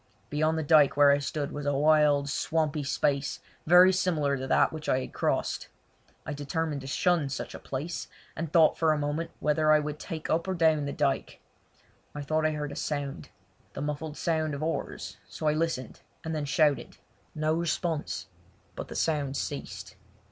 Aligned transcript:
Beyond 0.31 0.57
the 0.57 0.63
dyke 0.63 0.97
where 0.97 1.11
I 1.11 1.19
stood 1.19 1.51
was 1.51 1.67
a 1.67 1.75
wild, 1.77 2.27
swampy 2.27 2.81
space 2.83 3.39
very 3.67 3.93
similar 3.93 4.35
to 4.35 4.47
that 4.47 4.73
which 4.73 4.89
I 4.89 5.01
had 5.01 5.13
crossed. 5.13 5.67
I 6.25 6.33
determined 6.33 6.81
to 6.81 6.87
shun 6.87 7.29
such 7.29 7.53
a 7.53 7.59
place, 7.59 8.07
and 8.35 8.51
thought 8.51 8.79
for 8.79 8.93
a 8.93 8.97
moment 8.97 9.29
whether 9.39 9.71
I 9.71 9.77
would 9.77 9.99
take 9.99 10.27
up 10.27 10.47
or 10.47 10.55
down 10.55 10.85
the 10.85 10.91
dyke. 10.91 11.39
I 12.15 12.23
thought 12.23 12.47
I 12.47 12.51
heard 12.53 12.71
a 12.71 12.75
sound—the 12.75 13.81
muffled 13.83 14.17
sound 14.17 14.55
of 14.55 14.63
oars, 14.63 15.17
so 15.27 15.45
I 15.47 15.53
listened, 15.53 16.01
and 16.25 16.33
then 16.33 16.45
shouted. 16.45 16.97
No 17.35 17.53
response; 17.53 18.25
but 18.75 18.87
the 18.87 18.95
sound 18.95 19.37
ceased. 19.37 19.97